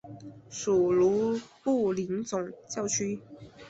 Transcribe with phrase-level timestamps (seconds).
[0.49, 3.21] 属卢布林总教区。